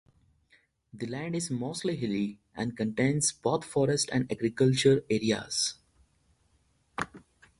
[0.95, 5.75] The land is mostly hilly and contains both forest and agricultural areas.